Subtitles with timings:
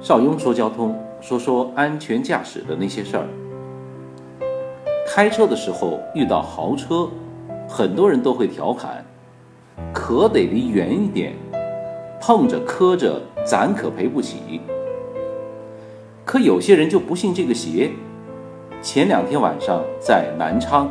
[0.00, 3.26] 邵雍说交通，说说安全驾驶的那些事儿。
[5.08, 7.08] 开车的时候遇到豪车，
[7.68, 9.04] 很多人都会调侃
[9.92, 11.34] ：“可得离远一点，
[12.20, 14.60] 碰着磕着，咱可赔不起。”
[16.24, 17.90] 可有些人就不信这个邪。
[18.80, 20.88] 前两天晚上在南昌，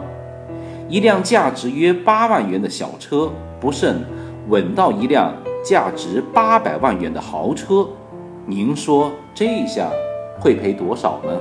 [0.90, 3.32] 一辆价值约八万元的小车
[3.62, 4.04] 不慎
[4.50, 5.34] 吻到一辆
[5.64, 7.88] 价值八百万元的豪车。
[8.50, 9.92] 您说这下
[10.40, 11.38] 会赔多少呢？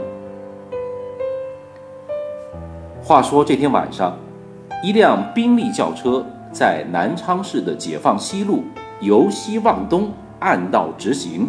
[3.01, 4.19] 话说这天晚上，
[4.83, 8.65] 一辆宾利轿车在南昌市的解放西路
[9.01, 11.49] 由西往东暗道直行，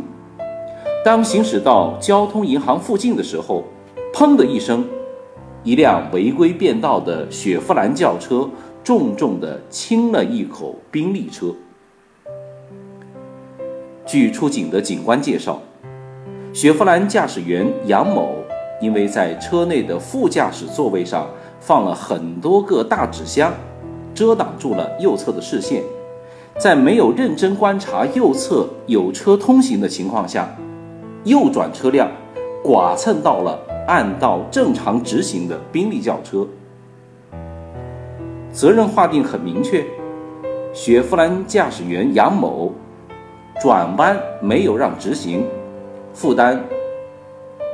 [1.03, 3.63] 当行驶到交通银行附近的时候，
[4.13, 4.85] 砰的一声，
[5.63, 8.47] 一辆违规变道的雪佛兰轿车
[8.83, 11.47] 重重地亲了一口宾利车。
[14.07, 15.61] 据出警的警官介绍，
[16.53, 18.37] 雪佛兰驾驶员杨某
[18.79, 21.27] 因为在车内的副驾驶座位上
[21.59, 23.51] 放了很多个大纸箱，
[24.15, 25.83] 遮挡住了右侧的视线，
[26.57, 30.55] 在没有认真观察右侧有车通行的情况下，
[31.25, 32.09] 右转车辆
[32.63, 36.47] 剐蹭到了按道正常直行的宾利轿车。
[38.53, 39.85] 责任划定很明确，
[40.73, 42.71] 雪佛兰驾驶员杨某。
[43.59, 45.43] 转弯没有让直行，
[46.13, 46.63] 负担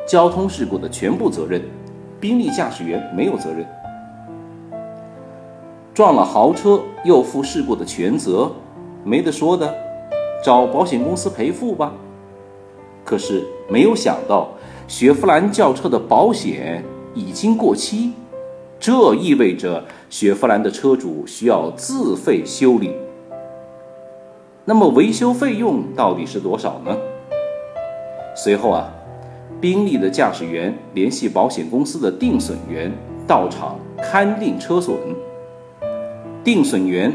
[0.08, 1.62] 交通事故的全部责任，
[2.22, 3.66] 宾利驾驶员没有责任。
[5.94, 8.50] 撞了豪车又负事故的全责，
[9.04, 9.76] 没得说的，
[10.44, 11.92] 找保险公司赔付吧。
[13.04, 14.50] 可是没有想到，
[14.88, 16.82] 雪佛兰轿车的保险
[17.14, 18.14] 已经过期，
[18.80, 22.96] 这意味着雪佛兰的车主需要自费修理。
[24.66, 26.96] 那么维修费用到底是多少呢？
[28.34, 28.90] 随后啊，
[29.60, 32.90] 宾利的驾驶员联系保险公司的定损员
[33.28, 34.96] 到场勘定车损。
[36.46, 37.14] 定损员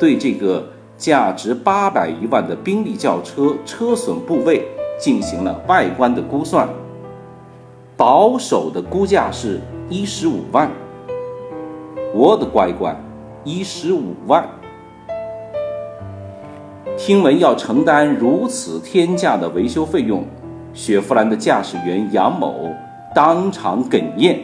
[0.00, 4.66] 对这个价值八百余万的宾利轿车车损部位
[4.98, 6.68] 进行了外观的估算，
[7.96, 10.68] 保守的估价是一十五万。
[12.12, 12.94] 我的乖乖，
[13.44, 14.44] 一十五万！
[16.96, 20.24] 听闻要承担如此天价的维修费用，
[20.74, 22.70] 雪佛兰的驾驶员杨某
[23.14, 24.40] 当场哽咽：“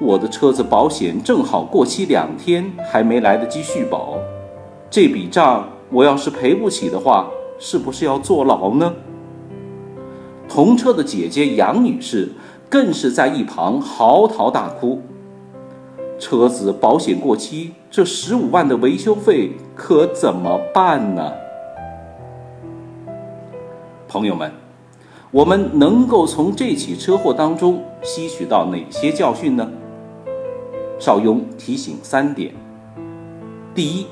[0.00, 4.16] 我的车子保险正好过期两天，还没来得及续保，
[4.88, 7.28] 这笔账我要是赔不起的话，
[7.58, 8.94] 是不是要坐牢呢？”
[10.48, 12.32] 同车的姐姐杨女士
[12.70, 15.02] 更是在一旁嚎啕大哭。
[16.18, 21.32] 车子保险过期，这十五万的维修费可怎么办呢？
[24.06, 24.52] 朋友们，
[25.30, 29.66] 我们能够从这起车祸当中吸取到哪些教训呢？
[30.98, 32.52] 邵雍提醒三点：
[33.74, 34.06] 第一，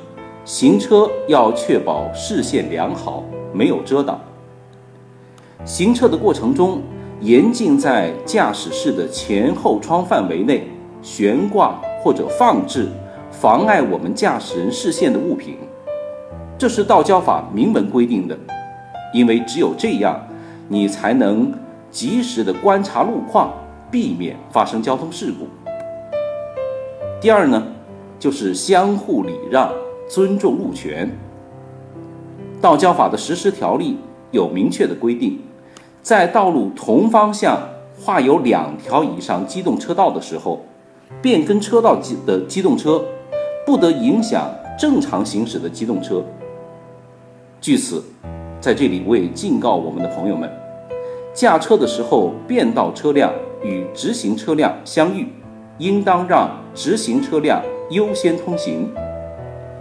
[0.46, 4.18] 行车要确保视线良好，没有遮挡。
[5.62, 6.80] 行车的过程中，
[7.20, 10.70] 严禁在驾驶室的前后窗范围内
[11.02, 11.78] 悬挂。
[12.04, 12.90] 或者放置
[13.44, 15.58] 妨碍我们驾驶人视线的物品，
[16.56, 18.34] 这是道交法明文规定的。
[19.12, 20.18] 因为只有这样，
[20.66, 21.52] 你才能
[21.90, 23.52] 及时的观察路况，
[23.90, 25.46] 避免发生交通事故。
[27.20, 27.62] 第二呢，
[28.18, 29.70] 就是相互礼让，
[30.08, 31.14] 尊重路权。
[32.62, 33.98] 道交法的实施条例
[34.30, 35.38] 有明确的规定，
[36.00, 37.60] 在道路同方向
[38.00, 40.64] 画有两条以上机动车道的时候。
[41.20, 43.04] 变更车道机的机动车，
[43.64, 46.22] 不得影响正常行驶的机动车。
[47.60, 48.02] 据此，
[48.60, 50.50] 在这里我也警告我们的朋友们：
[51.32, 53.32] 驾车的时候，变道车辆
[53.62, 55.28] 与直行车辆相遇，
[55.78, 58.92] 应当让直行车辆优先通行。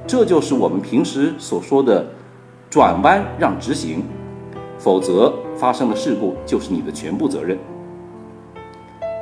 [0.07, 2.05] 这就是我们平时所说的
[2.69, 4.03] “转弯让直行”，
[4.79, 7.57] 否则发生的事故就是你的全部责任。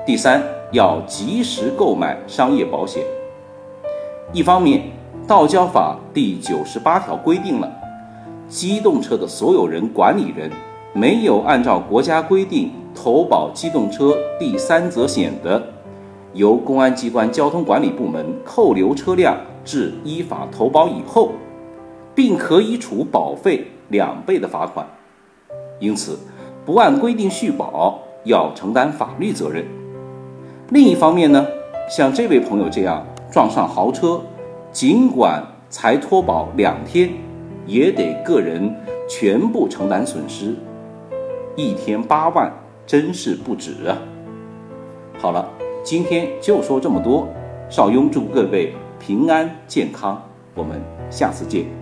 [0.06, 0.44] 第三。
[0.74, 3.04] 要及时购买商业保险。
[4.34, 4.80] 一方面，
[5.28, 7.70] 《道交法》第九十八条规定了，
[8.48, 10.50] 机动车的所有人、管理人
[10.94, 15.62] 没有按照国家规定投保机动车第三责险的，
[16.32, 19.36] 由公安机关交通管理部门扣留车辆
[19.66, 21.32] 至依法投保以后，
[22.16, 24.88] 并可以处保费两倍的罚款。
[25.82, 26.18] 因此，
[26.66, 29.66] 不按规定续保要承担法律责任。
[30.70, 31.46] 另一方面呢，
[31.90, 34.22] 像这位朋友这样撞上豪车，
[34.74, 37.10] 尽管才脱保两天，
[37.66, 38.76] 也得个人
[39.08, 40.54] 全部承担损失。
[41.56, 42.52] 一天八万
[42.86, 43.98] 真是不止啊！
[45.18, 45.50] 好了，
[45.82, 47.26] 今天就说这么多。
[47.70, 50.22] 少雍祝各位平安健康，
[50.54, 51.81] 我们下次见。